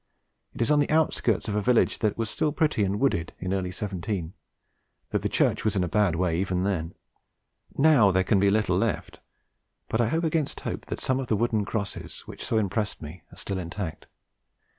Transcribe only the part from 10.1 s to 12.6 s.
against hope that some of the wooden crosses which so